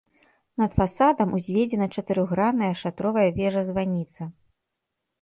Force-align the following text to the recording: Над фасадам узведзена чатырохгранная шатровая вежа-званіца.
Над 0.61 0.71
фасадам 0.79 1.35
узведзена 1.41 1.87
чатырохгранная 1.97 2.73
шатровая 2.83 3.29
вежа-званіца. 3.39 4.23